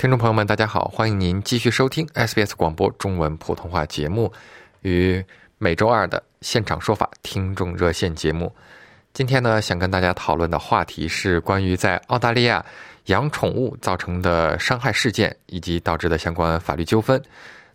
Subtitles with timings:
[0.00, 4.32] 听众朋友们，大家好，欢迎您继续收听 SBS 广播中文普通话节目
[4.80, 5.22] 与
[5.58, 8.50] 每周二的现场说法听众热线节目。
[9.12, 12.64] 今天呢，想跟大家讨论的话题是关于在澳大利亚
[13.08, 17.22] 养宠物造成的伤害事件以及导致的相关法律纠纷。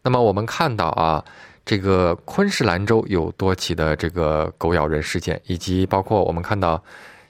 [0.02, 1.24] 那么我们看到啊，
[1.64, 6.84] 这个昆士兰州有多起的这个狗咬人事件，以及包括我们看到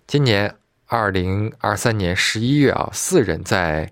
[0.07, 0.49] 今年
[0.85, 3.91] 二零二三年十一月啊，四人在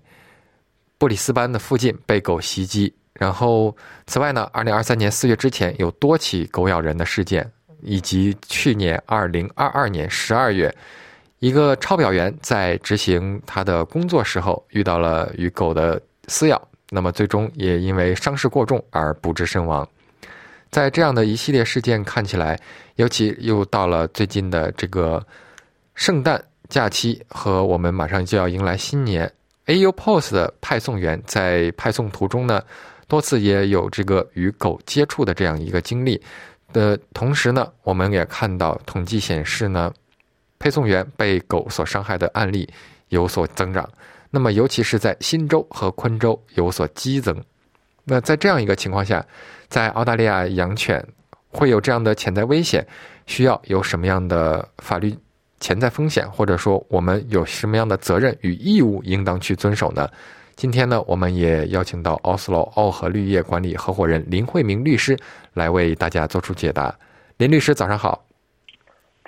[0.98, 7.50] 布里斯班的附近被狗袭击，然后此外呢，二零二三年四月之前有多起狗咬人的事件，
[7.82, 10.74] 以及去年二零二二年十二月，
[11.40, 19.86] 一个抄表员在执行他的工作时候遇到了与狗的撕咬，那么最终也因为伤势过重而不治身亡。
[20.70, 22.58] 在这样的一系列事件看起来，
[22.96, 25.24] 尤其又到了最近的这个
[25.94, 29.30] 圣诞假期和我们马上就要迎来新年。
[29.66, 32.62] AU Post 的派送员在派送途中呢，
[33.08, 36.20] 多次也有这个与狗接触的这样一个经历
[36.72, 39.92] 的同时呢，我们也看到统计显示呢，
[40.58, 42.68] 配送员被狗所伤害的案例
[43.08, 43.88] 有所增长。
[44.30, 47.40] 那么，尤其是在新州和昆州有所激增。
[48.02, 49.24] 那在这样一个情况下，
[49.68, 51.02] 在澳大利亚养犬
[51.48, 52.86] 会有这样的潜在危险，
[53.26, 55.16] 需要有什么样的法律？
[55.60, 60.08] 潜在风险，或者说我们有什么样的责任与义务应当去遵守呢？
[60.56, 65.18] 今天呢，我们也邀请到奥斯陆奥和绿业管理合伙人林慧明律师
[65.52, 66.94] 来为大家做出解答。
[67.38, 68.24] 林律师，早上好。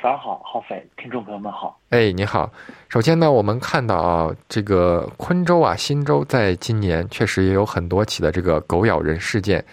[0.01, 1.81] 早上好，浩飞，听众朋友们好。
[1.89, 2.49] 哎，你好。
[2.89, 9.65] 首先呢，我们看到啊，这个昆州啊、新州在今年确实也有很多起的这个狗咬人事件。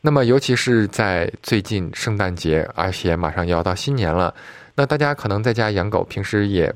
[0.00, 4.34] 那么，尤其是在最近圣诞节，而且马上要到新年了。
[4.78, 6.72] 那大家可能在家养狗，平时也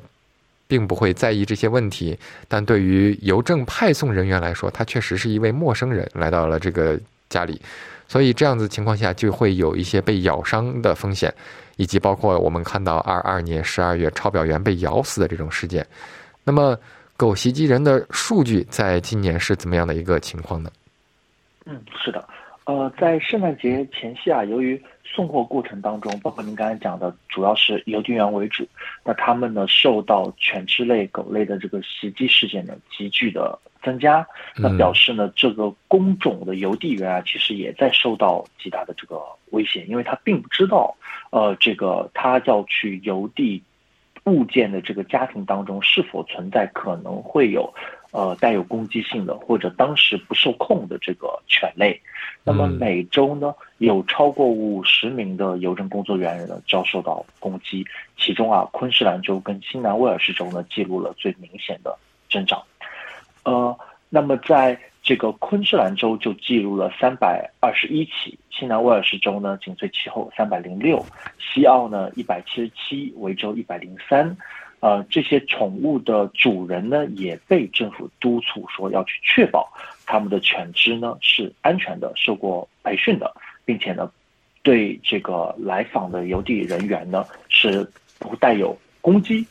[0.66, 2.18] 并不会在意这些问题，
[2.48, 6.98] 但对于邮政派送人员来说，他确实是一位陌生人来到了这个
[7.28, 7.62] 家里，
[8.08, 11.32] 所以这样子情况下就会有一些被咬伤的风险，
[11.76, 15.86] 以及包括我们看到二二年十二月抄表员被咬死的这种事件。
[16.42, 16.76] 那么，
[17.16, 20.68] 狗袭击人的数据在今年是怎么样的一个情况呢？
[21.66, 22.28] 嗯，是的。
[22.64, 28.64] 呃，在圣诞节前夕啊，由于送货过程当中，包括您刚才讲的，主要是邮递员为主，
[29.04, 34.24] 那他们呢受到犬只类、狗类的这个袭击事件呢急剧的增加，
[34.56, 40.94] 那表示呢这个工种的邮递员啊，其实也在受到极大的这个威胁，因为他并不知道，
[41.30, 43.60] 呃，这个他要去邮递
[44.24, 47.74] 物件的这个家庭当中是否存在可能会有。
[48.12, 51.98] 呃，带有攻击性的或者当时不受控的这个犬类，
[52.44, 57.82] 那么每周呢有超过五十名的邮政工作人员呢遭受到攻击，
[58.18, 61.96] 其中啊昆士兰州跟新南威尔士州呢记录了最明显的
[62.30, 62.62] 增长。
[63.44, 63.74] 呃，
[64.10, 71.02] 那么在这个昆士兰州就记录了三百二十一起，新南威尔士州呢紧随其后三百零六，
[71.40, 74.36] 西澳呢一百七十七，维州一百零三。
[74.82, 79.72] 呃，这些宠物的主人呢，也被政府督促说要去确保
[80.04, 83.32] 他们的犬只呢是安全的、受过培训的，
[83.64, 84.10] 并且呢，
[84.64, 87.88] 对这个来访的邮递人员呢是
[88.18, 89.46] 不带有攻击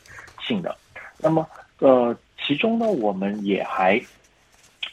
[0.46, 0.76] 性的。
[1.18, 1.48] 那么，
[1.78, 3.98] 呃，其中呢，我们也还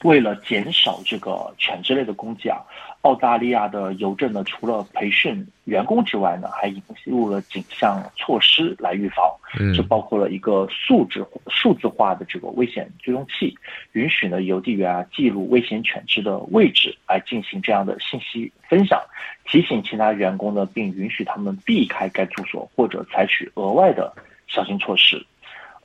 [0.04, 2.64] 为了减少这个犬之类的攻击啊。
[3.04, 9.26] 澳大利亚的邮政呢，除了培训员工之外呢，还引入了几项措施来预防。
[9.58, 13.58] 嗯，这包括了一个数字数字化的这个危险追踪器，
[13.94, 19.02] 允许呢邮递员啊记录危险犬只的位置，来进行这样的信息分享，
[19.46, 24.14] 提醒其他员工呢，并允许他们避开该住所或者采取额外的
[24.48, 25.26] 小心措施。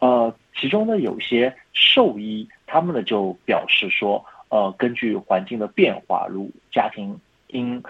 [0.00, 4.24] 呃，其中呢有些兽医他们呢就表示说。
[4.54, 7.18] 呃，根据环境的变化，如家庭
[7.48, 7.82] 因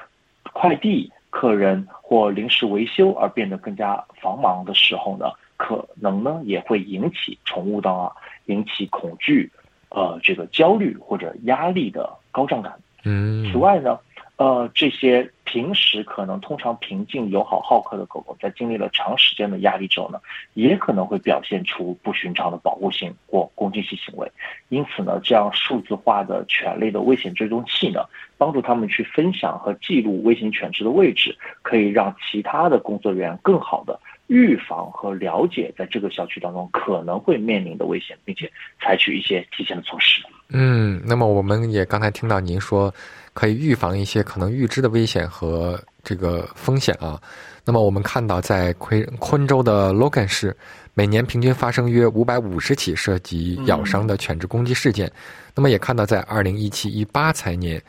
[0.55, 5.27] 快递、客人或临时维修而变得更加繁忙的时候呢，
[5.59, 8.11] 可能呢也会引起宠物的啊
[8.47, 9.53] 引起恐惧、
[9.91, 12.73] 呃这个焦虑或者压力的高涨感。
[13.05, 13.53] 嗯。
[13.53, 13.99] 此外呢，
[14.37, 20.19] 呃这些平时可能通常平静、友好、好客的狗狗，在经历了长时间的压力之后呢，
[20.55, 24.29] 也可能会表现出不寻常的保护性或攻击性行为。
[24.69, 28.01] 因此呢，这样数字化的犬类的危险追踪器呢，
[28.37, 38.51] 帮助他们去分享和记录危险犬只的位置，可以让其他的工作人员更好的预防和了解在这个小区当中可能会面临的危险，并且
[38.81, 40.21] 采取一些提前的措施。
[40.49, 42.93] 嗯，那么我们也刚才听到您说。
[43.35, 47.21] 可以预防一些可能预知的危险和这个风险啊。
[47.67, 50.57] 那么我们看到，在昆昆州的 Logan 市，
[50.93, 55.11] 每年平均发生约五百五十起涉及咬伤的犬只攻击事件。
[55.55, 57.83] 那么也看到，在二零一七一八财年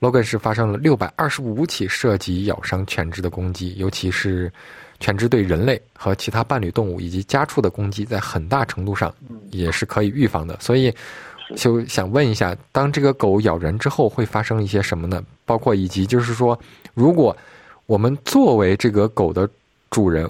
[0.00, 4.50] ，Logan 市发生了六百二十五起涉及咬伤犬只的攻击，尤其是
[4.98, 9.14] 犬只对人类和其他伴侣动物以及家畜的攻击，在很大程度上
[9.50, 10.58] 也是可以预防的。
[10.58, 10.92] 所以。
[11.56, 15.22] 就想问一下，当这个狗咬人之后会发生一些什么呢？
[15.44, 16.58] 包括以及就是说，
[16.94, 17.36] 如果
[17.86, 19.48] 我们作为这个狗的
[19.90, 20.28] 主人，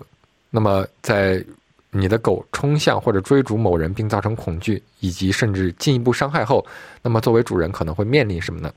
[0.51, 1.45] 那么在
[1.91, 6.65] 你的狗冲向或者追逐某人并造成恐惧，以及甚至进一步伤害后，
[7.03, 8.73] 那么作为主人可能会面临什么呢？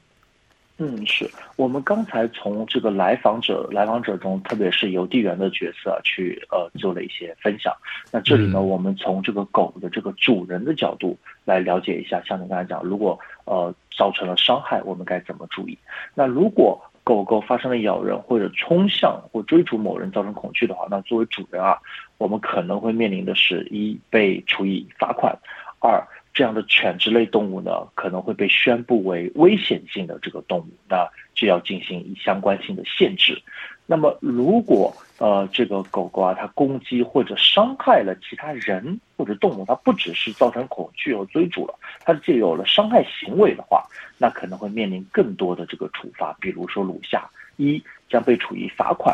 [0.78, 7.72] 嗯，是我们刚才从这个来访者来访者中，特别是邮递员的角色去呃做了一些分享。
[8.12, 11.16] 那这里呢，我们从这个狗的这个主人的角度
[11.46, 15.78] 来了解一下，像你刚才讲，如果呃造成了伤害，我们该怎么注意？
[16.16, 21.78] 那如果狗狗发生了咬人或者冲向或追逐某人造成恐惧的话，那作为主人啊，
[22.18, 25.38] 我们可能会面临的是一被处以罚款，
[25.80, 26.04] 二。
[26.34, 33.42] 这样的犬之类动物呢，可能会被宣布为危险性的这个动物，那就要进行相关性的限制。
[33.86, 41.74] 那么，如果呃这个狗狗啊，它攻击或者伤害了其他人或者动物，它不只是造成恐惧和追逐了，
[42.06, 43.86] 它就有了伤害行为的话，
[44.18, 49.14] 那可能会面临更多的这个处罚，比如说如下：一将被处以罚款；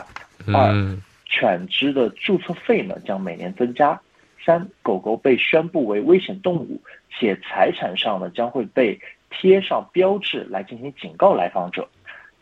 [0.54, 0.72] 二
[1.26, 4.00] 犬只的注册费呢将每年增加。
[4.46, 9.00] 三、狗狗被宣布为危险动物，且财产上呢将会被
[9.30, 11.88] 贴上标志来进行警告来访者。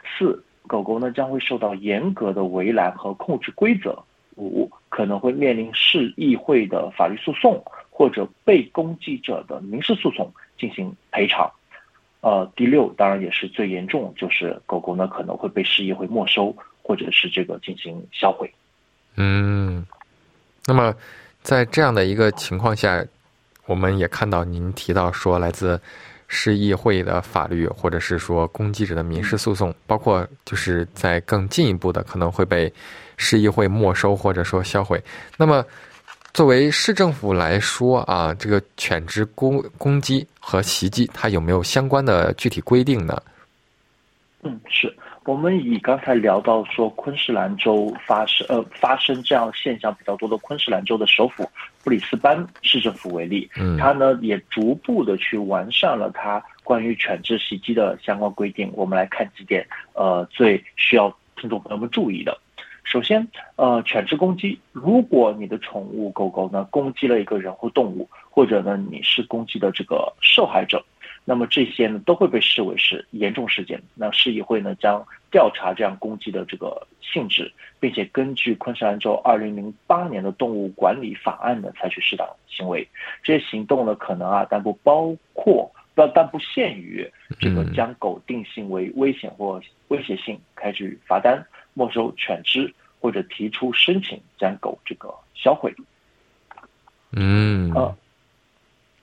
[0.04, 3.98] 四、狗狗呢将会受到严格的围栏和控制规则。
[4.36, 11.50] 五、可能会面临市议会的法律诉讼或者被攻击者的民事诉讼进行赔偿。
[12.20, 18.54] 呃，第六，当然也是最严重，就是狗狗呢可能会被市议会没收或者是这个进行销毁。
[19.16, 19.86] 嗯，
[20.68, 20.94] 那么。
[21.46, 23.06] 在这样的一个情况下，
[23.68, 25.80] 我们也看到您提到说，来自
[26.28, 32.74] 市议会的法律，或者是说攻击者的民事诉讼，包括就是在更进一步的可能会被
[33.16, 35.00] 市议会没收或者说销毁。
[35.38, 35.64] 那么，
[36.34, 43.22] 作为市政府来说啊，这个犬只攻攻击和袭击，它有没有相关的具体规定呢？
[44.42, 44.92] 嗯，是。
[45.26, 51.50] 我们以刚才聊到说昆士兰州发生呃发生这样现象比较多的昆士兰州的首府
[51.84, 58.72] 布里斯班市政府为例，嗯，它呢也逐步的去完善了它关于犬只袭击的相关规定。
[58.76, 62.38] 我们来看几点，呃，最需要听众朋友们注意的。
[62.84, 70.86] 首先，呃，犬只攻击，如果你的宠物狗狗呢攻击了一个人或动物，或者呢你是攻击的这个受害者。
[71.28, 82.88] 那么这些呢都会被视为是严重事件，那市议会呢将调查这样攻击的这个性质，并且根据昆士兰州二零零八年的动物管理法案呢采取适当行为。
[83.24, 95.74] 这些行动呢可能啊，但不包括不但不限于这个将狗定性为危险或威胁性，开具罚单、没收犬只或者提出申请将狗这个销毁。
[97.14, 97.72] 嗯。
[97.74, 97.96] 啊。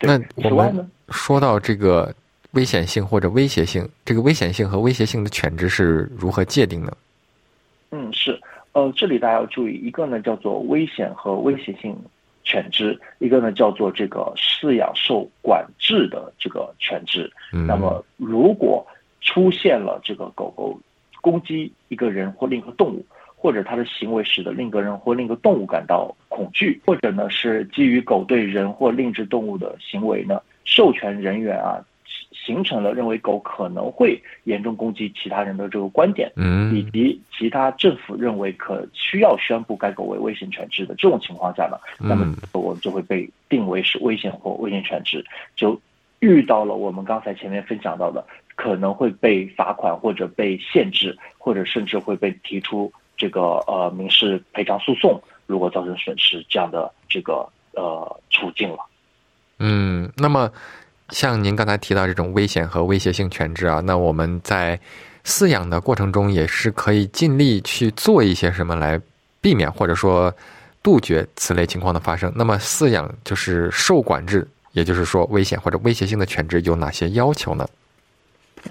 [0.02, 2.14] 那我们说到这个
[2.52, 6.96] 危险性或者威胁性，这个危险性和威胁性的犬只是如何界定的？
[7.90, 8.40] 嗯，是，
[8.72, 11.96] 呃，这里大家要注意，一个呢叫做危险和威胁性
[12.44, 17.30] 犬只，一个呢叫做这个饲养受管制的这个犬只。
[17.52, 18.86] 嗯那么，如果
[19.20, 20.78] 出现了这个狗狗
[21.20, 23.04] 攻击一个人或另一个动物。
[23.42, 31.84] 或者它的行为使得另一个人或另一个动物感到恐惧，或者呢是基于狗对人或另一只动物的行为呢，授权人员啊
[32.30, 45.24] 形成了认为狗可能会严重攻击其他人的这个观点，嗯，以及其他政府认为可需要宣布该狗为危险犬只的这种情况下呢，那么我们就会被定为是危险或危险犬只，
[45.56, 45.76] 就
[46.20, 52.92] 遇到了我们刚才前面分享到的可能会被罚款或者被限制，或者甚至会被提出。
[53.22, 58.78] 这个呃民事赔偿诉讼，如果造成损失这样的这个呃处境了。
[59.60, 60.50] 嗯，那么
[61.10, 64.76] 像您刚才提到这种危险和威胁性犬只啊，那我们在
[65.24, 69.00] 饲养的过程中也是可以尽力去做一些什么来
[69.40, 70.34] 避免或者说
[70.82, 72.32] 杜绝此类情况的发生。
[72.34, 77.64] 那么饲养就是受管制，也就是说危险或者威胁性的犬只有哪些要求呢？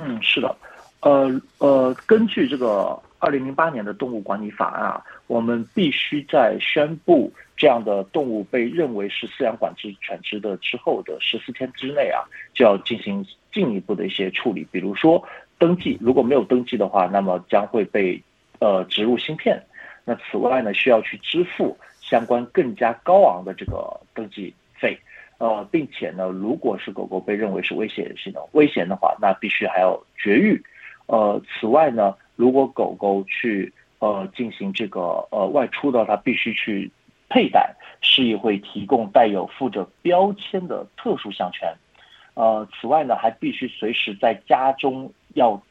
[0.01, 0.53] 嗯，是的，
[0.99, 15.25] 呃呃，根据这个二零零八年的动物管理法案啊，我们必须在宣布这样的动物被认为是饲养管制犬只的之后的十四天之内啊，就要进行进一步的一些处理，比如说。
[15.61, 18.19] 登记如果没有登记的话，那么将会被
[18.57, 19.61] 呃植入芯片。
[20.03, 24.99] 那此外呢，需要去支付相关更加高昂的这个登记费。
[25.37, 30.59] 呃，并且呢，如果是狗狗被认为是危险性的危险的话，那必须还要绝育。
[31.05, 36.91] 呃，此外呢，如果狗狗去呃进行这个呃外出的话，它必须去
[37.29, 41.71] 佩戴，市议会提供带有附着标签的特殊项圈。
[42.33, 45.61] 呃，此外呢，还必须随时在家中要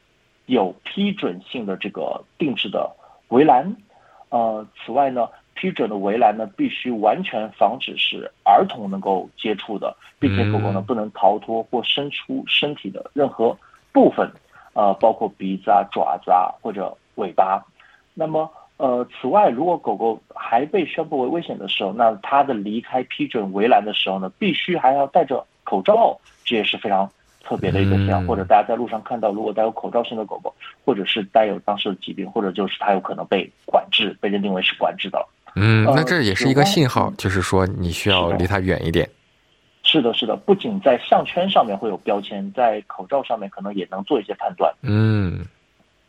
[0.45, 2.89] 有批准性的这个定制的
[3.27, 3.75] 围栏。
[4.29, 13.57] 呃，此外呢，批准的围栏呢，必须完全防止是儿童能够接触的，并且狗狗呢不能逃脱或伸出身体的任何
[13.91, 14.31] 部分，
[14.73, 17.63] 呃，包括鼻子啊、爪子啊或者尾巴。
[18.13, 26.19] 那么，呃，此外，如果狗狗还被宣布为危险的时候，那它的离开批准围栏的时候呢，必须还要戴着口罩。
[26.43, 27.09] 这也是非常
[27.43, 35.25] 特别的一个现象，或者大家在路上看到，如果带有口罩性的狗狗，或者是带有当时的疾病，或者就是它有可能被管制，被认定为是管制的。
[35.55, 39.09] 嗯，那这也是一个信号，就是说你需要离它远一点。
[39.91, 44.73] 是的，是的，不仅在项圈上面会有标签，在口罩上面可能也能做一些判断。
[44.83, 45.45] 嗯，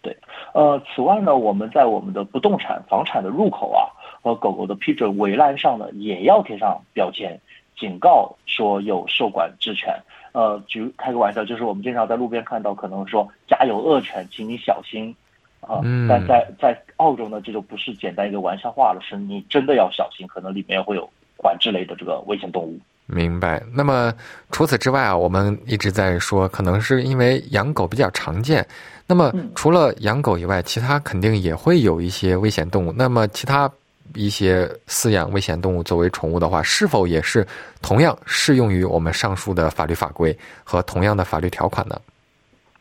[0.03, 0.17] 对。
[0.55, 3.91] 呃，此外呢，我们在我们的不动产房产的入口啊，
[4.23, 7.37] 和狗狗的批准围栏上呢，也要贴上标签，
[7.77, 9.93] 警告说有受管制犬。
[10.31, 15.13] 呃，举开个玩笑，就是我们经常在路边看到，可能说家有恶犬，请你小心
[15.61, 15.81] 啊。
[16.09, 22.79] 但在在澳洲呢，这就不是简单一个玩笑话了，是你真的要小心，可能里面会有管制类的这个危险动物。
[23.13, 23.63] 明白。
[23.73, 24.13] 那么
[24.51, 28.67] 除此之外啊，我们一直在说，可能是因为养狗比较常见。
[29.07, 32.93] 那么除了养狗以外，其他肯定也会有一些危险动物。
[32.97, 33.71] 那么其他。
[34.15, 37.47] 一些饲养危险动物作为宠物的话，是否也是
[37.81, 41.99] 同样适用于我们上述的法律法规和同样的法律条款呢？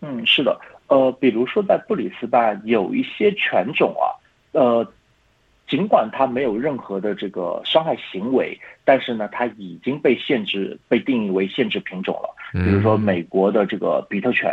[0.02, 4.12] 嗯，是的，呃，比如说在布里斯班有一些犬种啊，
[4.52, 4.86] 呃，
[5.72, 12.30] 尽管它没有任何的这个伤害行为，但是呢，它已经被限制、被定义为限制品种了。
[12.52, 14.52] 比如说美国的这个比特犬，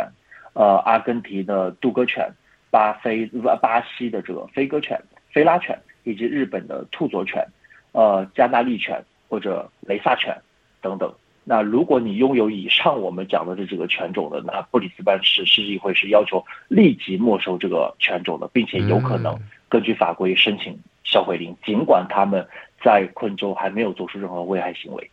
[0.53, 2.31] 呃，阿根廷的杜哥犬，
[2.71, 4.97] 巴菲巴巴西的这个飞鸽犬、
[5.29, 5.77] 菲拉犬。
[6.05, 7.45] 以及日本的兔佐犬、
[7.91, 10.35] 呃加纳利犬或者雷萨犬
[10.81, 11.13] 等等。
[11.43, 20.75] 那如果你拥有以上我们讲的这几个犬种的，那布里斯班市市议会是要求立即没收这个犬种的，并且有可能根据法规申请
[21.09, 22.45] 销毁令，尽管他们
[22.83, 25.11] 在昆州还没有做出任何危害行为。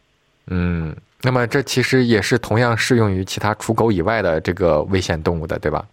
[0.49, 5.87] 嗯，那么这其实也是同样适用于其他除狗以外的这个危险动物的，对吧？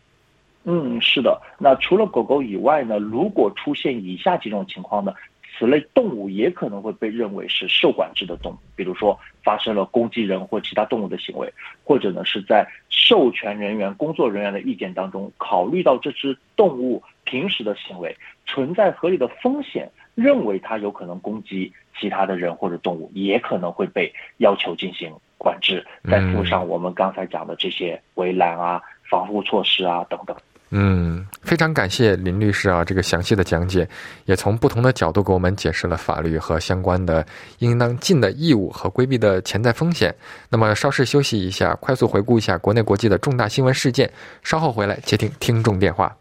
[0.65, 1.41] 嗯，是的。
[1.57, 2.97] 那除了狗狗以外呢？
[2.99, 5.13] 如果出现以下几种情况呢？
[5.55, 18.15] 此类动物也可能会被认为是受管制的动物，比如说发生了攻击人或其他动物的行为，或者呢是在授权人员、工作人员的意见当中，考虑到这只动物平时的行为
[18.45, 25.85] 存在合理的风险，认为它有可能攻击其他的人或者动物，也可能会被要求进行管制。
[26.09, 30.35] 再附上我们刚才讲的这些围栏啊、防护措施啊等等。
[30.75, 33.87] 嗯，非常感谢林律师啊，这个详细的讲解，
[34.25, 37.23] 也从不同的角度给我们解释了法律和相关的
[37.59, 40.13] 应当尽的义务和规避的潜在风险。
[40.49, 44.11] 那么稍事休息一下，快速回顾一下国内国际的重大新闻事件，
[44.41, 46.11] 稍后回来接听听众电话。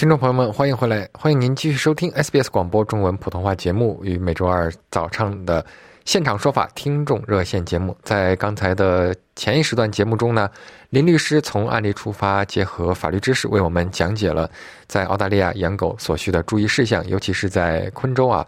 [0.00, 5.62] 听众朋友们，欢迎回来，欢迎您继续收听 SBS 广播中文普通话节目与每周二早上的。
[6.06, 10.48] 现场说法听众热线节目，在刚才的前一时段节目中呢，
[10.88, 14.50] 林律师从案例出发，结合法律知识为我们讲解了
[14.86, 18.46] 在澳大利亚养狗所需的注意事项，尤其是在昆州啊，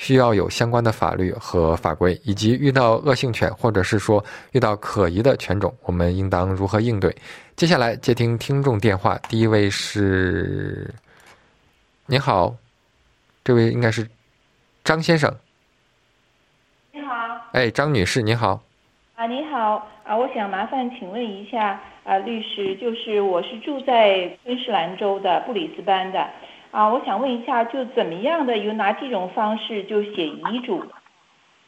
[0.00, 7.14] 需要有相关的法律和法规，以及遇到恶性犬或者是说遇到可疑的犬种，我们应当如何应对。
[7.54, 10.90] 接下来接听听众电话，第一位是，
[12.06, 12.54] 您好，
[13.44, 14.08] 这位应该是
[14.82, 15.30] 张先生。
[16.92, 17.12] 你好
[17.52, 18.62] 哎，张女士，你好。
[19.16, 26.26] 啊，你好啊，我想麻烦请问一下啊，律师，就是我是住在昆士兰州的布里斯班的
[26.70, 30.84] 啊，我想问一下，就怎么样的有哪几种方式就写遗嘱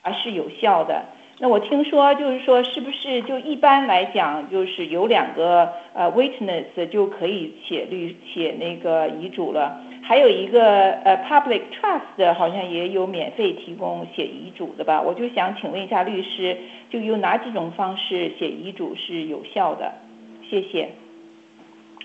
[0.02, 1.04] 啊是有效的？
[1.38, 9.80] 那我听说就是说，是不是就一般来讲，就是有两个呃 witness 就可以写律写那个遗嘱了？
[10.04, 15.00] 还有一个呃 public trust 好像也有免费提供写遗嘱的吧？
[15.02, 16.56] 我就想请问一下律师，
[16.90, 19.92] 就有哪几种方式写遗嘱是有效的？
[20.48, 20.90] 谢谢。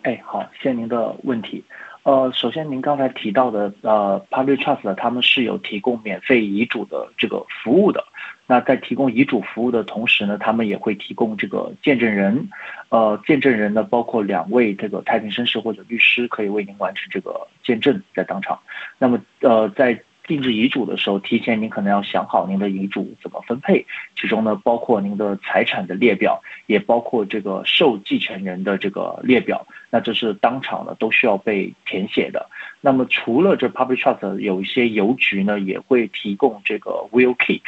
[0.04, 1.64] 哎，好，谢谢您的问题。
[2.08, 8.02] 呃，首先您刚才提到的呃 public trust 他们是有提供免费遗嘱的这个服务的。
[8.46, 12.48] 那在提供遗嘱服务的同时呢，他们也会提供这个见证人，
[12.88, 18.58] 呃，见证人呢包括两位这个太平绅士或者律师，可以为您完成这个见证在当场。
[18.98, 23.86] 那么，呃，在定制遗嘱的时候，提前您可能要想好您的遗嘱怎么分配，
[24.16, 29.68] 其中呢包括您的财产的列表，也包括这个受继承人的这个列表。
[29.90, 32.50] 那这是当场呢都需要被填写的。
[32.82, 37.62] 那么除了这 public trust，有一些邮局呢也会提供这个 will kit。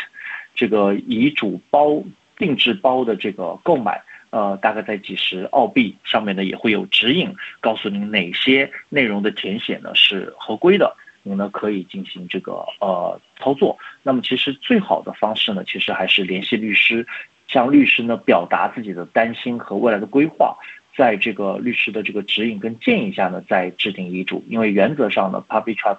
[0.55, 2.03] 这个遗嘱包
[2.37, 13.77] 定制包的这个购买，呃，大概在几十澳币，上面呢也会有指引，告诉您哪些内容的填写呢是合规的，您呢可以进行这个呃操作。
[14.03, 17.07] 那么其实最好的方式呢，其实还是联系律师，
[17.47, 20.57] 向律师呢表达自己的担心和未来的规划，
[20.95, 24.43] 在这个律师的这个指引跟建议下呢，再制定遗嘱。
[24.47, 25.97] 因为原则上呢，public trust。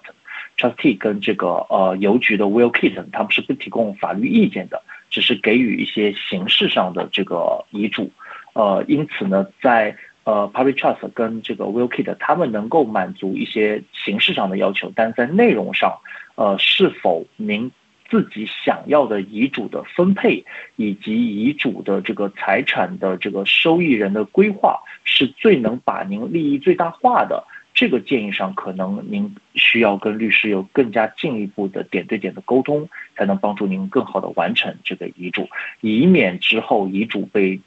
[0.56, 8.10] trustee 跟这个呃邮局的 will kit，他们是不提供法律意见的，只是给予一些形式上的这个遗嘱。
[8.52, 15.98] 呃，因此呢，在呃 public trust 跟这个 will kit，他们能够满足一些形式上的要求，但在内容上，
[16.34, 17.70] 呃，是否您
[18.10, 20.44] 自己想要的遗嘱的分配，
[20.76, 27.44] 以及遗嘱的这个财产的这个受益人的规划，是最能把您利益最大化的。
[27.72, 35.48] 这个建议上，可能您需要跟律师有更加进一步的点对点的沟通，才能帮助您更好的完成这个遗嘱，
[35.80, 37.60] 以免之后遗嘱被，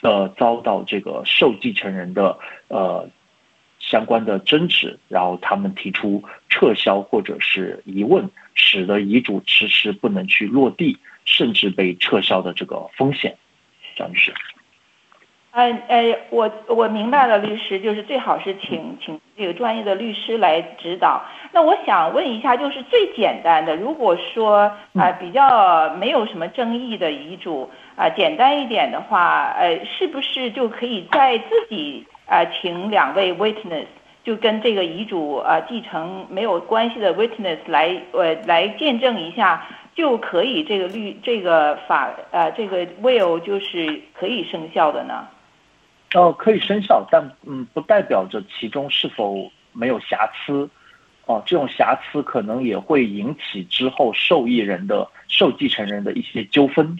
[0.00, 3.08] 呃遭到这个受继承人的呃
[3.92, 10.96] 相关的争执，然后他们提出撤销或者是疑问，使得遗嘱迟迟不能去落地，
[11.26, 13.36] 甚至被撤销的这个风险，
[13.94, 14.32] 张律师。
[15.50, 21.22] 哎哎，我我明白了，律师就是最好是请请这个专业的律师来指导。
[21.52, 33.86] 那我想问一下，就是最简单的，如果说啊比较没有什么争议的遗嘱啊，简单一点的话，呃，是不是就可以在自己啊请两位 witness，
[34.24, 45.26] 就跟这个遗嘱啊继承没有关系的 witness 来呃来见证一下，就可以这个律这个法呃这个 will 就是可以生效的呢？
[46.14, 50.68] 哦，可以生效，但嗯，不代表着其中是否没有瑕疵。
[51.24, 56.98] 哦，这种瑕疵可能也会引起之后受益人的受继承人的一些纠纷。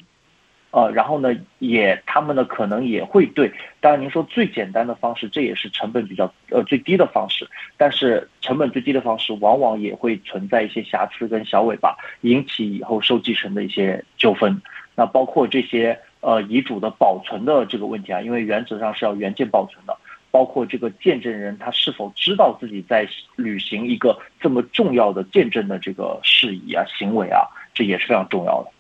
[0.73, 14.61] 呃，然后呢，也他们呢可能也会对，当然您说最简单的方式，这也是成本比较呃最低的方式，但是成本最低的方式往往也会存在一些瑕疵跟小尾巴，引起以后受继承的一些纠纷。
[14.97, 15.97] 那包括这些。
[16.25, 19.99] 呃，遗嘱的保存的这个问题啊，因为原则上是要原件保存的，
[20.31, 27.41] 包括这个见证人他是否知道自己在履行一个这么重要的见证的这个事宜啊、行为啊，
[27.75, 28.71] 这也是非常重要的。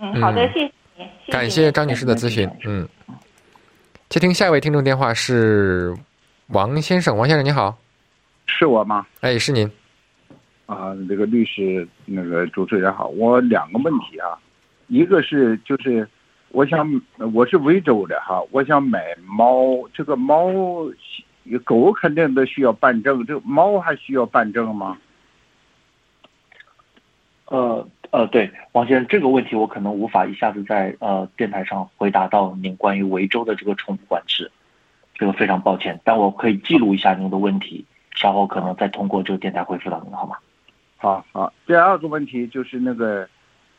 [0.00, 2.48] 嗯，好的，谢谢您，感谢张女士的咨询。
[2.64, 2.86] 嗯，
[4.08, 5.96] 接听下一位听众电话是
[6.48, 7.78] 王先生，王先生你好，
[8.46, 9.06] 是我吗？
[9.20, 9.70] 哎，是您。
[10.66, 14.38] 啊，这个律师，那个主持人好，我两个问题啊，
[14.88, 16.08] 一个是就是。
[16.52, 17.00] 我想
[17.32, 19.88] 我是维州的哈，我想买猫。
[19.94, 20.50] 这个猫，
[21.64, 24.98] 狗肯定都需要办证，这个猫还需要办证吗？
[27.44, 34.50] 呃呃，对，王先生，这个问题我可能无法一下子在呃电台上回答到您关于维州的这个宠物管制，
[35.14, 40.36] 这个非常抱歉，但我可以记录一下您的问题，稍后可能再通过这个电台回复到您，好吗？
[40.96, 43.28] 好好，第二个问题就是那个，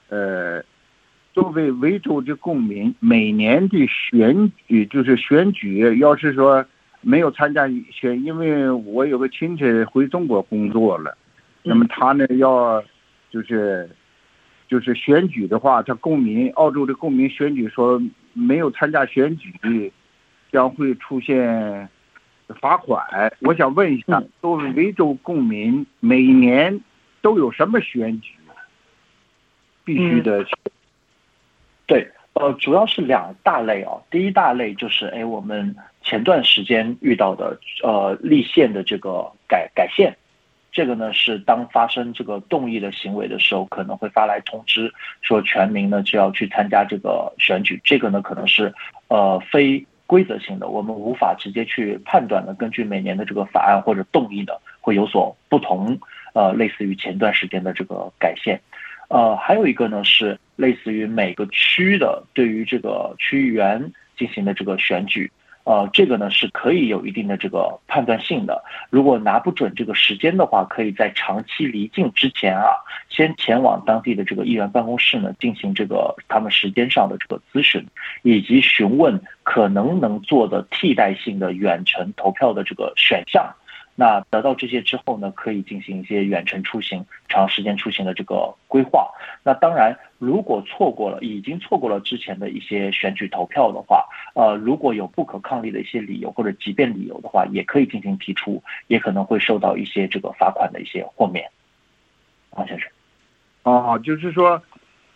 [0.10, 0.64] 呃。
[1.34, 6.66] 作为维州的公民，每年的选举就是选举，要是说
[7.00, 11.18] 没有参加选，因为我有个亲戚回中国工作了，
[11.64, 12.84] 那么他呢要
[13.30, 13.90] 就是
[14.72, 19.92] 就是选举的话，他公民澳洲的公民选举说没有参加选举，
[20.50, 21.90] 将会出现
[22.62, 23.06] 罚款。
[23.42, 26.80] 我想问一下，作为维州公民，每年
[27.22, 28.32] 都有什么选举
[29.84, 30.46] 必须的？
[31.86, 34.00] 对，呃，主要是两大类啊。
[34.10, 40.16] 第一大类就是，哎，我们前段时间遇到的，呃，立宪的这个改改宪，
[40.72, 47.80] 这个呢是当发生这个动议的行为的时候，可能会发来通知，说全民呢就要去参加这个选举。
[47.84, 48.74] 这个呢可能是
[49.10, 52.54] 呃非规则性的，我们无法直接去判断的。
[52.54, 56.00] 根据每年的这个法案或者动议呢会有所不同。
[56.34, 58.58] 呃，类似于前段时间的这个改线。
[59.10, 65.30] 呃，还有一个呢是类似于每个区的对于这个区议员进行的这个选举。
[65.64, 68.64] 呃，这个呢是可以有一定的这个判断性的。
[68.90, 72.74] 如果拿不准这个时间的话，可以在长期离境之前啊，
[73.10, 77.86] 先前往当地的这个议员办公室呢，进行这个他们时间上的这个咨询，
[78.24, 83.54] 以及询问可能能做的替代性的远程投票的这个选项。
[83.96, 89.12] 那得到这些之后呢，可以进行一些远程出行、长时间出行的这个规划。
[89.44, 101.50] 那当然，如果错过了，已经错过了之前的一些选举投票的话，呃，如果有不可抗力的一些理由或者即便理由的话，也可以进行提出，也可能会受到一些这个罚款的一些豁免。
[102.52, 102.90] 王先生，
[103.64, 104.62] 哦，就是说，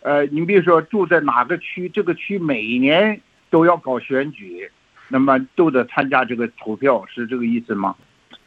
[0.02, 4.70] 呃，您比如说住在哪个区，这个区每年都要搞选举，
[5.08, 7.96] 那么都得参加这个投票，是这个意思吗？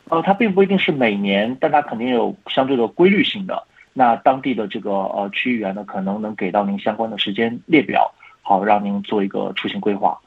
[0.09, 3.63] 呃，它并不一定是每年，但它肯定有相对的规律性的。
[3.93, 10.19] 那当地的这个呃区域员呢，可能能给到您相关的时间列表，好让您做一个出行规划。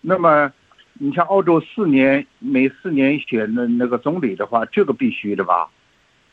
[0.00, 0.52] 那么，
[0.94, 5.68] 你像澳洲四年每四年选的那个总理的话，这个必须的吧？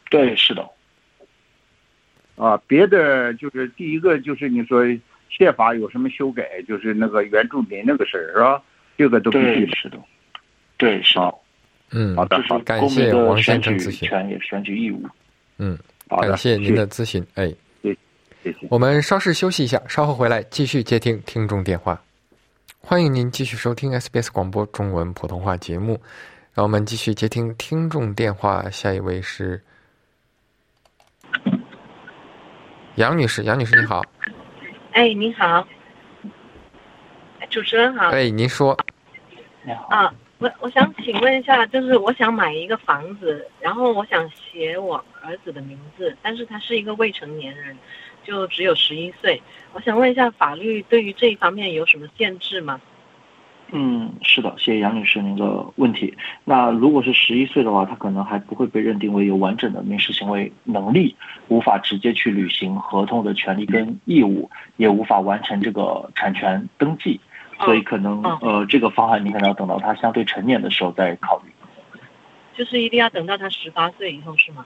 [0.10, 0.70] 对，是的。
[2.36, 4.86] 啊，别的就是第一个就是你说
[5.30, 8.64] 宪法有什么修改，就是那个原住民那个事儿是吧？
[8.98, 9.98] 这个都必须是的。
[10.78, 11.20] 对，是。
[11.20, 11.44] 嗯，好
[11.90, 15.02] 的，好，感谢王先生咨询，权选举义务。
[15.58, 15.78] 嗯，
[16.10, 17.54] 感谢您的咨询，哎，
[18.44, 18.68] 谢谢。
[18.70, 22.02] 我们稍事休息一下，稍后回来继续接听听众电话。
[22.80, 26.00] 欢迎您继续收听 SBS 广播中文普通话节目，
[26.54, 28.70] 让我们继续接听听众电话。
[28.70, 29.62] 下一位是
[32.96, 34.02] 杨女士，杨女士你好。
[34.92, 35.68] 哎，你好，
[37.50, 38.10] 主持人好。
[38.10, 38.78] 哎，您说。
[39.64, 39.88] 你好。
[39.88, 40.14] 啊。
[40.40, 47.76] 我我想请问一下，就是我想买一个房子，然后我想写我儿子的名字，但是他是一个未成年人，
[48.24, 49.42] 就只有十一岁。
[49.74, 52.80] 我想问一下，法律对于这一方面有什么限制吗？
[53.72, 56.16] 嗯，是的，谢谢杨女士您的问题。
[56.46, 61.16] 那如果是十一岁的话，他可能还不会被认定为有完整的民事行为能力，
[61.50, 67.20] 无法直接去履行合同的权利跟义务，也无法完成这个产权登记。
[67.60, 71.52] 所以可能呃，这个方案你可能要等到他相对成年的时候再考虑。
[72.56, 74.66] 就是一定要等到他十八岁以后是吗？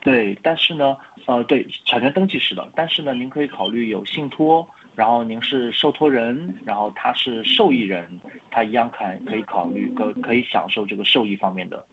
[0.00, 11.84] 对，但是呢，呃，对，产权登记是的，但是呢，您可以考虑有信托，然后您是受托人，然后他是受益人，他一样看可以考虑可可以享受这个受益方面的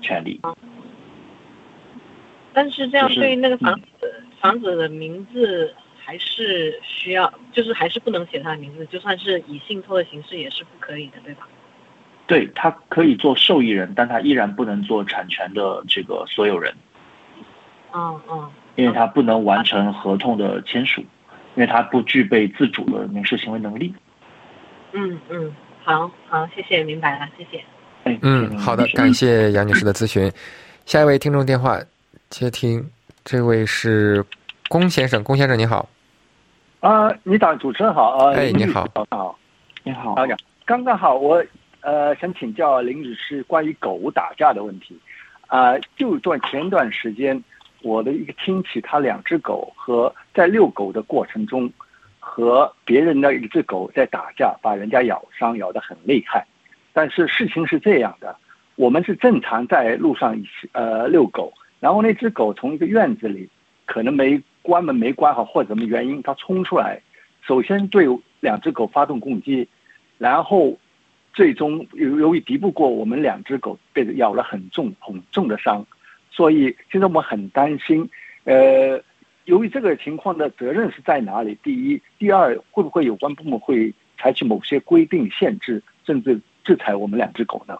[0.00, 0.40] 权利。
[2.52, 5.74] 但是这样对那个房子房子的名字。
[6.06, 11.48] 还是需要，就是还是不能写他的名字，就算是以信托的形式也是不可以的，对吧？
[12.28, 16.72] 对他可以做受益人，但他依然不能做产权的这个所有人。
[17.92, 18.48] 嗯嗯。
[18.76, 23.92] 因为他不能完成合同的签署，因为他不具备自主的民事行为能力。
[24.92, 27.64] 嗯嗯，好好，谢谢，明白了，谢谢。
[28.04, 30.30] 哎，嗯，好的，感谢杨女士的咨询。
[30.84, 31.80] 下一位听众电话
[32.28, 32.88] 接听，
[33.24, 34.24] 这位是
[34.68, 35.88] 龚先生，龚先生你好。
[36.80, 38.34] 啊，你好，主持人好啊！
[38.34, 39.38] 哎，你好，好，
[39.82, 40.14] 你好。
[40.14, 40.36] 好呀，
[40.66, 41.42] 刚刚好，我
[41.80, 44.96] 呃想请教林女士关于狗打架的问题。
[45.46, 47.42] 啊，就段前段时间，
[47.82, 51.68] 我的一个亲戚，他两只狗和在遛狗的过程中，
[52.20, 56.46] 和别人的一只狗在打架，把人家咬伤，咬得很厉害。
[56.92, 58.36] 但是事情是这样的，
[58.74, 63.48] 我们是正常在路上一起呃遛狗，然后那只狗从一个院子里，
[63.86, 64.40] 可能没。
[64.66, 67.00] 关门没关好，或者什么原因，它冲出来，
[67.40, 68.04] 首先对
[68.40, 69.68] 两只狗发动攻击，
[70.18, 70.76] 然后
[71.32, 75.86] 最终由由于敌不过，我们两只狗被咬了很重很重的伤，
[76.32, 78.10] 所以现在我们很担心，
[78.42, 79.00] 呃，
[79.44, 81.56] 由于这个情况的责任是在哪里？
[81.62, 87.78] 第一，第二，会不会有关部门会采取某些规定、限制，甚至制裁我们两只狗呢？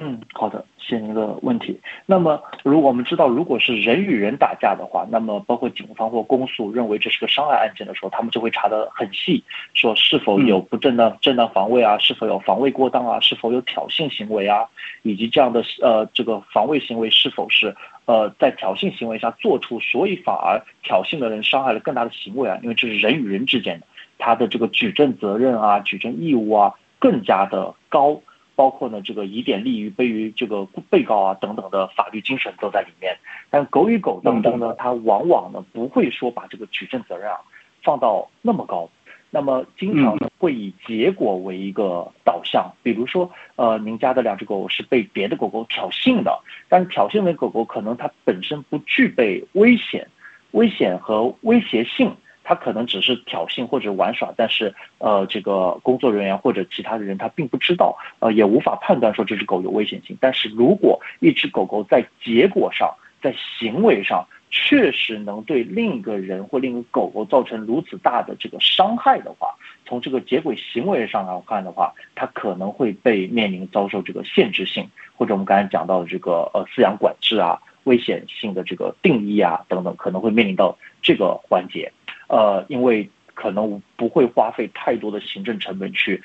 [0.00, 1.80] 嗯，好的，谢谢您的问题。
[2.04, 14.64] 那么，如果我们知道，如果是人与人打架的话，那么包括警方或公诉认为这是个伤害案件的时候，他们就会查得很细，说是否有不正当正当防卫啊，是否有防卫过当啊，是否有挑衅行为啊，
[15.02, 17.72] 以及这样的呃这个防卫行为是否是
[18.06, 23.86] 呃在挑衅行为下做出，所以反而挑衅的人伤害了更大的行为啊，因为这是人与人之间的，
[24.18, 28.20] 他的这个举证责任啊、举证义务啊更加的高。
[28.56, 33.16] 包括呢这个疑点利于卑于这个被告啊等等的法律精神都在里面。
[33.50, 37.36] 但狗与狗当中呢，它往往呢不会说把这个举证责任啊
[37.82, 38.88] 放到那么高。
[39.30, 50.06] 那么经常呢会以结果为一个导向，比如说，呃，您家的两只狗是被别的狗狗挑衅的，但是挑衅的狗狗可能它本身不具备危险、
[50.52, 60.16] 危险和威胁性，它可能只是挑衅或者玩耍，但是呃，这个工作人员或者其他的人他并不知道，呃，也无法判断说这只狗有危险性。
[60.20, 69.54] 但是如果一只狗狗在结果上，在行为上，确实能对另一个人或另一个狗狗造成如此大的这个伤害的话，
[69.86, 81.90] 从这个结轨行为上来看的话，它可能会被面临遭受这个限制性，或者我们刚才讲到的这个呃饲养管制啊、危险性的这个定义啊等等，可能会面临到这个环节，
[82.28, 86.22] 呃，因为可能不会花费太多的行政成本去。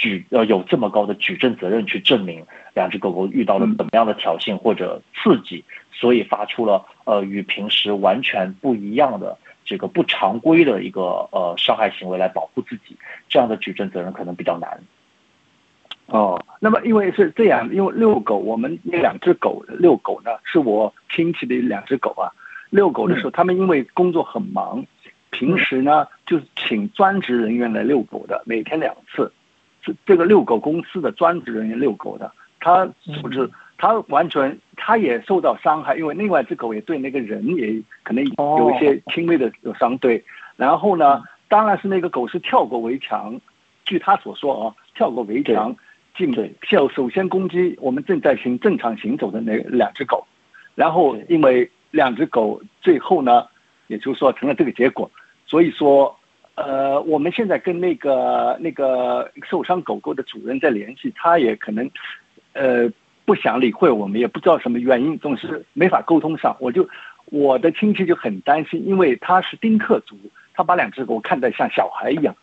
[0.00, 12.96] 举呃有这么高的举证责任去证明两只狗狗遇到了怎么样的挑衅或者刺激，所以发出了呃与平时完全不一样的这个不常规的一个呃伤害行为来保护自己，
[13.28, 14.80] 这样的举证责任可能比较难。
[16.06, 22.30] 哦，那么因为是这样，因为遛狗，我们那两只狗遛狗呢，是我亲戚的两只狗啊。
[22.70, 24.84] 遛狗的时候，他们因为工作很忙，
[25.30, 29.30] 平时呢就请专职人员来遛狗的，每天两次。
[29.82, 32.86] 这这个遛狗公司的专职人员遛狗的，他
[33.22, 40.24] 不是他完全他也受到伤害，因为另外一只狗也对那个人也可能有一些轻微的有伤对。
[40.56, 43.40] 然后呢，当然是那个狗是跳过围墙，
[43.84, 45.74] 据他所说啊，跳过围墙。
[46.16, 50.26] 进，首首先攻击我们正在行正常行走的那两只狗，
[50.74, 53.46] 然后因为两只狗最后呢，
[53.88, 55.10] 也就是说成了这个结果，
[55.44, 56.14] 所以说。
[56.60, 61.88] 呃，我们现在跟那个那个受伤狗狗的主人在联系，他也可能，
[62.52, 62.90] 呃，
[63.24, 66.56] 不想理会我们，也不知道什么原因，总是没法沟通上。
[66.58, 66.84] 我就
[67.26, 70.16] 我的亲戚就很担心，因为他是丁克族，
[70.52, 72.34] 他把两只狗看得像小孩一样，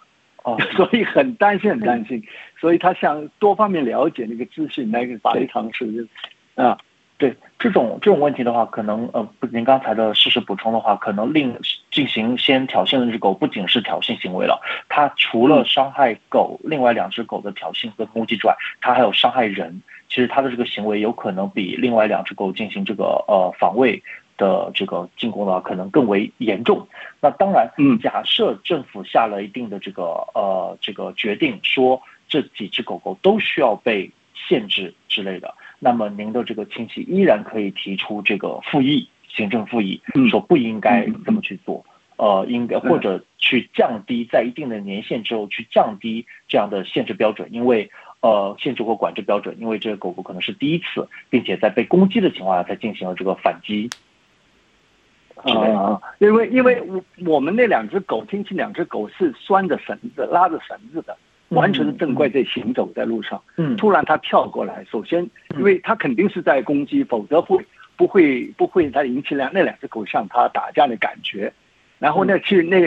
[0.44, 2.24] 哦， 所以很担心，很担心，
[2.58, 6.08] 所以他想多方面了解那个资讯，来个法律常识，
[6.56, 6.78] 啊。
[7.18, 11.58] 对这种这种问题的话，可能呃，您刚才的事实补充的话，可能令
[11.90, 19.82] 进行先挑衅的那只狗不仅是挑衅行为了，它除了伤害狗，另外两只狗的挑衅和攻击之外，它还有伤害人。
[20.10, 24.02] 其实它的这个行为有可能比另外两只狗进行这个呃防卫
[24.38, 26.86] 的这个进攻的话，可能更为严重。
[27.22, 35.56] 那当然，嗯，假设政府下了一定的这个呃这个决定，说这几只狗狗都需要被限制之类的。
[35.80, 41.86] 那么您的这个亲戚依然可以提出这个复议，行政复议，说不应该这么去做，
[42.18, 47.90] 呃，应该或者去降低在一定的年限之后去降低这样的限制标准，因为
[48.22, 53.90] 呃限制或管制标准，因为这个狗狗可能是第一次，并且在被攻击的情况下才进行了这个反击。
[55.36, 61.16] 啊，因为因为我我们那两只狗，亲戚两只狗是拴着绳子拉着绳子的。
[61.50, 67.64] 完全是正怪在行走在路上，嗯，突然他跳过来，首先，因为他肯定是在攻击，否则会
[67.96, 71.52] 不会不会他引起两那两只狗向他打架的感觉，
[72.00, 72.82] 然后呢去那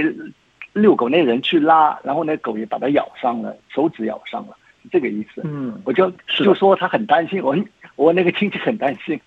[0.73, 4.57] 遛狗那人去拉，然后那狗也把他咬伤了，手指咬伤了，
[4.91, 7.57] 这个意思，嗯，我就就说他很担心，我
[7.97, 9.19] 我那个亲戚很担心。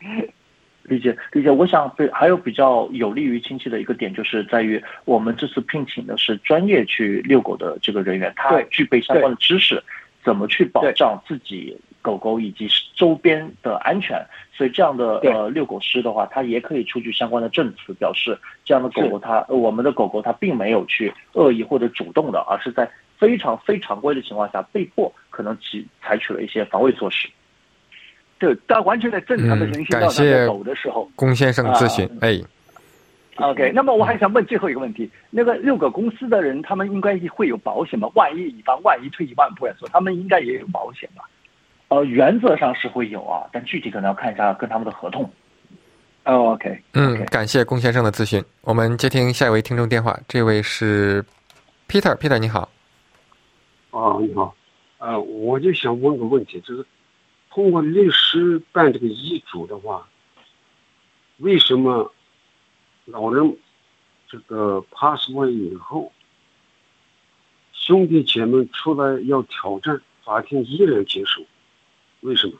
[0.84, 9.82] 理解理解，我想对还有比较有利于亲戚的一个点，就是在于我们这次聘请的是专业去遛狗的这个人员，他具备相关的知识，
[10.24, 14.26] 怎么去保障自己狗狗以及周边的安全。
[14.54, 27.28] 所以这样的呃遛狗师的话，他也可以出具相关的证词，表示这样的狗狗它我们的狗狗它并没有去恶意或者主动的，而是在非常非常规的情况下被迫可能其采取了一些防卫措施。
[28.42, 32.42] 对，但完全在正常的人行道上走的时候，龚先生咨询，哎
[33.36, 38.10] ，OK，那么我还想问最后一个问题，那个六个公司的人，他们应该会有保险吗？
[38.16, 41.24] 万一以防万一，退一万步来说，他们应该也有保险吧？
[41.90, 45.22] 呃，原则上是会有啊，但具体可能要看一下跟他们的合同。
[46.26, 51.24] 哦，OK，嗯，感谢龚先生的咨询，我们接听下一位听众电话，这位是
[51.88, 52.68] Peter，Peter 你好。
[53.92, 54.56] 啊，你好，
[54.98, 56.84] 呃，我就想问个问题，就是。
[57.54, 60.08] 通过律师办这个遗嘱的话，
[61.38, 62.14] 为什么
[63.04, 63.58] 老人
[64.30, 66.14] 这个 pass away 以后，
[67.74, 71.42] 兄弟姐妹出来要挑战，法庭依然接受？
[72.22, 72.54] 为什么？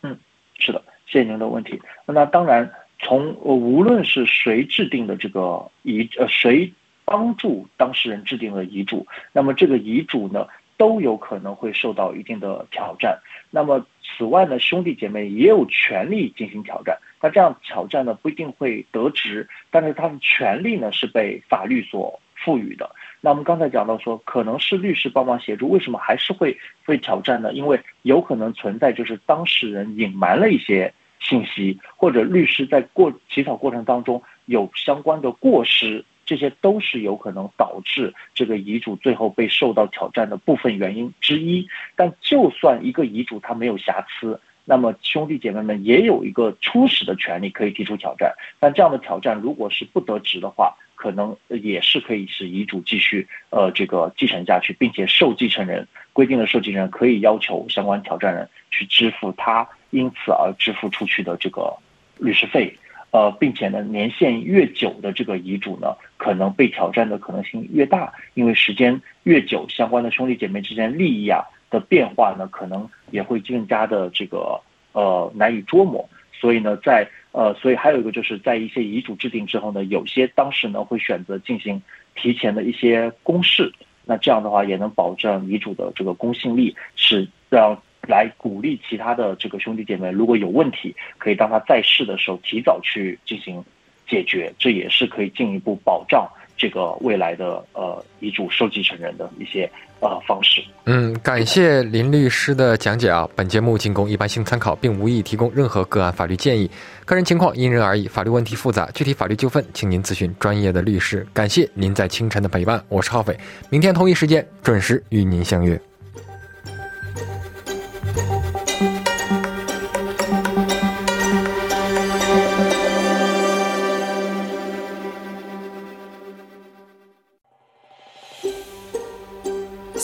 [0.00, 0.18] 嗯，
[0.58, 1.80] 是的，谢谢您的问题。
[2.06, 6.72] 那当然，从呃无论是谁制定的这个遗呃谁
[7.04, 10.48] 帮助当事人制定了遗嘱，那么这个遗嘱呢？
[10.78, 13.16] 都有可能会受到一定的挑战。
[13.54, 16.98] 那么此外呢，兄弟姐妹也有权利进行挑战。
[17.20, 22.90] 那这样挑战呢不一定会得值，但是他的权利呢是被法律所赋予的。
[23.20, 27.52] 那我们刚才讲到说，可能是律师帮忙协助，为什么还是会被挑战呢？
[27.52, 36.02] 因为有可能存在就是当事人隐瞒了一些信息，或者律师在过起草过程当中有相关的过失。
[36.32, 41.68] 这些都是有可能导致这个遗嘱最后被受到挑战的部分原因之一。
[41.94, 48.32] 但就算一个遗嘱它没有瑕疵，那么兄弟姐妹们也有一个初始的权利可以提出挑战。
[48.58, 61.76] 但这样的挑战如果是不得值的话，可能也是可以使遗嘱继续呃这个继承下去，并且受继承人规定的受继承人可以要求相关挑战人去支付他因此而支付出去的这个
[62.16, 62.74] 律师费。
[63.12, 74.58] 呃，并且呢，年限越久的这个遗嘱呢，可能被挑战的可能性越大，因为时间越久，相关的兄弟姐妹之间利益啊的变化呢，可能也会更加的这个
[74.92, 76.08] 呃难以捉摸。
[76.32, 81.82] 所以呢，在呃，所以还有一个就是在一些遗嘱制定之后呢，有些当事呢会选择进行
[82.14, 83.70] 提前的一些公示，
[84.06, 87.78] 那这样的话也能保证遗嘱的这个公信力，是让。
[88.08, 93.64] 来鼓励其他的这个兄弟姐妹，如果有问题，可以当他在世的时候提早去进行
[94.08, 100.62] 解决，这也是可以进一步保障这个未来的呃遗嘱受继承人的一些呃方式。
[100.84, 103.28] 嗯，感谢林律师的讲解啊。
[103.36, 106.68] 本节目仅供一般性参考，并无意提供任何个案法律建议，
[107.04, 111.24] 个人情况因人而异，法律问题复杂，具体法律纠纷，请您咨询专业的律师。
[111.32, 113.38] 感谢您在清晨的陪伴，我是浩斐，
[113.70, 115.80] 明天同一时间准时与您相约。